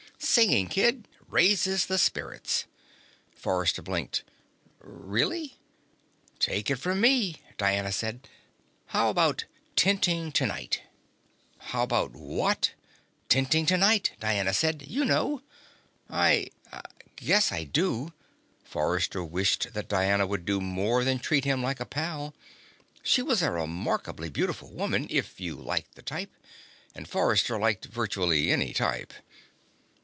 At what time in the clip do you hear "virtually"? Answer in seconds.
27.85-28.51